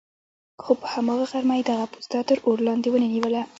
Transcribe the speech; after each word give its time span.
خو 0.63 0.71
په 0.81 0.85
هماغه 0.93 1.25
غرمه 1.31 1.55
یې 1.59 1.63
دغه 1.69 1.85
پوسته 1.93 2.17
تر 2.29 2.37
اور 2.45 2.57
لاندې 2.67 2.87
ونه 2.91 3.07
نیوله. 3.13 3.41